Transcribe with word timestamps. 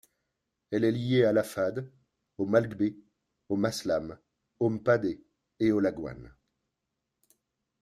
Elle 0.71 0.83
est 0.85 0.91
liée 0.91 1.25
à 1.25 1.31
l'afade, 1.31 1.87
au 2.39 2.47
malgbe, 2.47 2.95
au 3.49 3.55
maslam, 3.55 4.17
au 4.59 4.67
mpade, 4.71 5.19
et 5.59 5.71
au 5.71 5.79
lagwan. 5.79 6.33